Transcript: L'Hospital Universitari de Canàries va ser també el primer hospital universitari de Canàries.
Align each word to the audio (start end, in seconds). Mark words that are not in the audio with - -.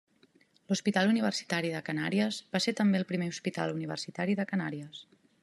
L'Hospital 0.69 1.11
Universitari 1.11 1.69
de 1.73 1.81
Canàries 1.91 2.41
va 2.57 2.63
ser 2.65 2.75
també 2.81 3.01
el 3.03 3.07
primer 3.13 3.29
hospital 3.35 3.77
universitari 3.77 4.39
de 4.43 4.49
Canàries. 4.55 5.07